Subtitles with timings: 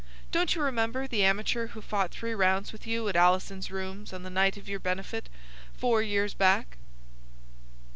[0.31, 4.23] Don't you remember the amateur who fought three rounds with you at Alison's rooms on
[4.23, 5.29] the night of your benefit
[5.77, 6.77] four years back?"